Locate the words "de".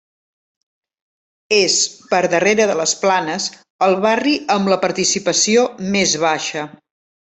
2.73-2.79